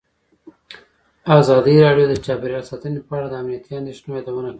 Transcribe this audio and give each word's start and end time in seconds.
ازادي 1.37 1.75
راډیو 1.85 2.05
د 2.09 2.13
چاپیریال 2.25 2.63
ساتنه 2.69 2.99
په 3.07 3.13
اړه 3.17 3.27
د 3.29 3.33
امنیتي 3.41 3.71
اندېښنو 3.81 4.17
یادونه 4.17 4.41
کړې. 4.47 4.49